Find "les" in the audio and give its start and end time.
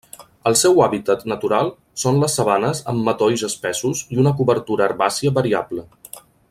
2.23-2.37